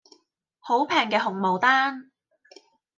[0.57, 2.09] 好平嘅紅毛丹